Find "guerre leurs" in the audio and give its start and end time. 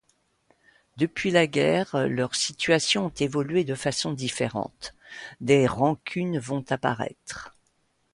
1.45-2.33